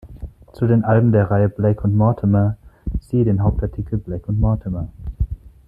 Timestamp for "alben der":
0.83-1.29